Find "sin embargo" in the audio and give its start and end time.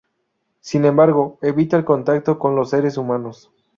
0.61-1.37